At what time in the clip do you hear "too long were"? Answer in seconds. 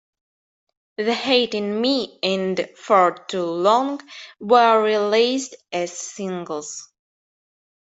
3.27-4.81